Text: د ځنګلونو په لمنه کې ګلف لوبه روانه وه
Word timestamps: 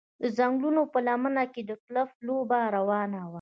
د 0.21 0.23
ځنګلونو 0.37 0.81
په 0.93 0.99
لمنه 1.07 1.43
کې 1.53 1.61
ګلف 1.69 2.09
لوبه 2.27 2.59
روانه 2.75 3.19
وه 3.25 3.29